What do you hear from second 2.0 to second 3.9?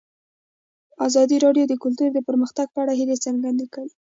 د پرمختګ په اړه هیله څرګنده کړې.